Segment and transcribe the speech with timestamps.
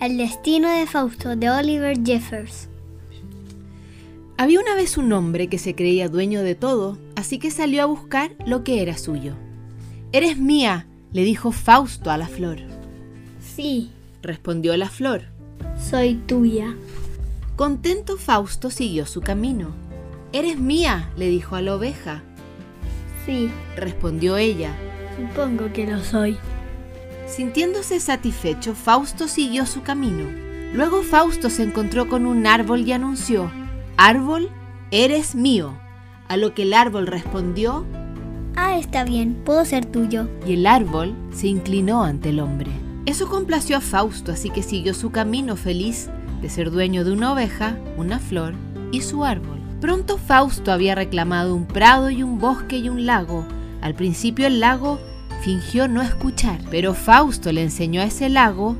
[0.00, 2.68] El destino de Fausto de Oliver Jeffers.
[4.38, 7.86] Había una vez un hombre que se creía dueño de todo, así que salió a
[7.86, 9.32] buscar lo que era suyo.
[10.12, 12.58] Eres mía, le dijo Fausto a la flor.
[13.40, 13.90] Sí,
[14.22, 15.22] Respondió la flor.
[15.78, 16.74] soy tuya.
[17.54, 19.68] Contento Fausto siguió su camino.
[20.32, 22.22] Eres mía, le dijo a la oveja.
[23.24, 24.74] Sí, Respondió ella.
[25.16, 26.36] supongo que lo soy.
[27.26, 30.24] Sintiéndose satisfecho, Fausto siguió su camino.
[30.72, 33.50] Luego Fausto se encontró con un árbol y anunció,
[33.96, 34.50] Árbol,
[34.90, 35.76] eres mío.
[36.28, 37.84] A lo que el árbol respondió,
[38.56, 40.28] Ah, está bien, puedo ser tuyo.
[40.46, 42.70] y el árbol se inclinó ante el hombre.
[43.06, 46.08] Eso complació a Fausto, así que siguió su camino feliz
[46.40, 48.54] de ser dueño de una oveja, una flor
[48.92, 49.58] y su árbol.
[49.80, 53.44] Pronto Fausto había reclamado un prado y un bosque y un lago.
[53.82, 54.98] Al principio el lago
[55.46, 58.74] fingió no escuchar, pero Fausto le enseñó a ese lago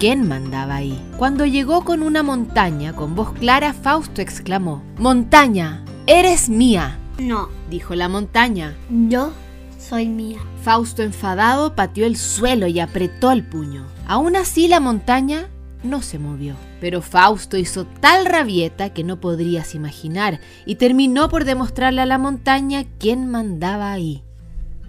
[0.00, 1.00] quién mandaba ahí.
[1.16, 7.94] Cuando llegó con una montaña con voz clara, Fausto exclamó, Montaña, eres mía, No, dijo
[7.94, 8.74] la montaña.
[9.08, 9.30] yo
[9.78, 10.40] soy mía.
[10.64, 13.86] Fausto enfadado pateó el suelo y apretó el puño.
[14.08, 15.46] Aún así la montaña
[15.84, 16.56] no se movió.
[16.80, 22.18] Pero Fausto hizo tal rabieta que no podrías imaginar y terminó por demostrarle a la
[22.18, 24.24] montaña quién mandaba ahí.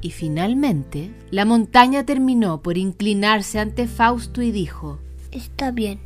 [0.02, 5.00] Y finalmente, la montaña terminó por inclinarse ante Fausto y dijo,
[5.32, 6.00] Está bien,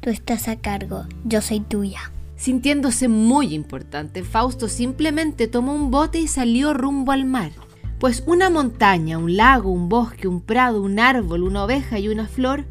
[0.00, 2.12] tú estás a cargo, yo soy tuya.
[2.36, 7.50] Sintiéndose muy importante, Fausto simplemente tomó un bote y salió rumbo al mar.
[7.98, 12.28] Pues una montaña, un lago, un bosque, un prado, un árbol, una oveja y una
[12.28, 12.64] flor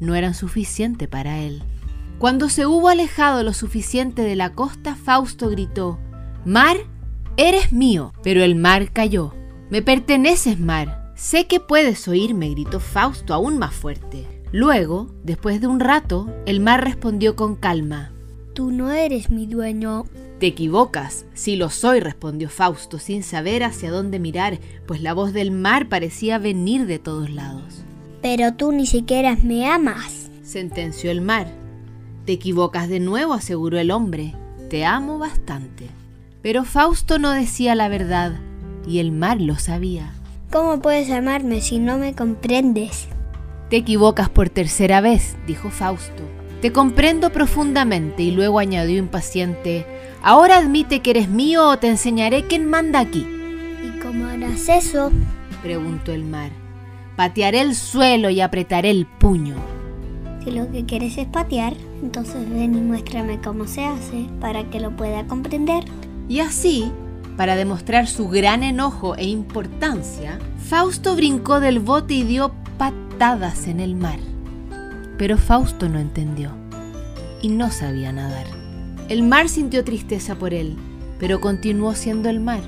[0.00, 1.62] no eran suficiente para él.
[2.18, 5.98] Cuando se hubo alejado lo suficiente de la costa, Fausto gritó,
[6.44, 6.76] Mar,
[7.36, 8.12] eres mío.
[8.22, 9.34] Pero el mar cayó.
[9.70, 11.12] Me perteneces, mar.
[11.16, 14.26] Sé que puedes oírme, gritó Fausto aún más fuerte.
[14.52, 18.12] Luego, después de un rato, el mar respondió con calma,
[18.54, 20.04] Tú no eres mi dueño.
[20.38, 25.32] te equivocas, sí lo soy, respondió Fausto, sin saber hacia dónde mirar, pues la voz
[25.32, 27.82] del mar parecía venir de todos lados.
[28.22, 30.30] Pero tú ni siquiera me amas.
[30.42, 31.48] Sentenció el mar.
[32.24, 34.34] Te equivocas de nuevo, aseguró el hombre.
[34.70, 35.88] Te amo bastante.
[36.40, 38.38] Pero Fausto no decía la verdad,
[38.86, 40.12] y el mar lo sabía.
[40.50, 43.08] ¿Cómo puedes amarme si no me comprendes?
[43.68, 46.22] Te equivocas por tercera vez, dijo Fausto.
[46.60, 49.86] Te comprendo profundamente y luego añadió impaciente,
[50.22, 53.26] ahora admite que eres mío o te enseñaré quién manda aquí.
[53.84, 55.10] ¿Y cómo harás eso?
[55.62, 56.50] preguntó el mar.
[57.16, 59.56] Patearé el suelo y apretaré el puño.
[60.44, 64.80] Si lo que quieres es patear, entonces ven y muéstrame cómo se hace para que
[64.80, 65.84] lo pueda comprender.
[66.28, 66.92] Y así,
[67.36, 70.38] para demostrar su gran enojo e importancia,
[70.68, 74.18] Fausto brincó del bote y dio patadas en el mar.
[75.18, 76.50] Pero Fausto no entendió
[77.42, 78.46] y no sabía nadar.
[79.08, 80.76] El mar sintió tristeza por él,
[81.18, 82.60] pero continuó siendo el mar.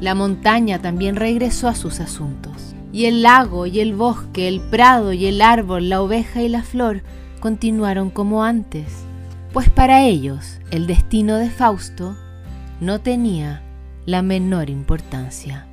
[0.00, 2.74] La montaña también regresó a sus asuntos.
[2.92, 6.62] Y el lago y el bosque, el prado y el árbol, la oveja y la
[6.62, 7.02] flor
[7.40, 8.86] continuaron como antes,
[9.52, 12.16] pues para ellos el destino de Fausto
[12.80, 13.62] no tenía
[14.06, 15.66] la menor importancia.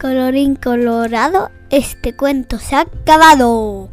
[0.00, 3.88] Colorín colorado, este cuento se ha acabado.